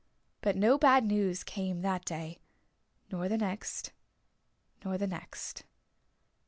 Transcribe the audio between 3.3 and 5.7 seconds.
next nor the next.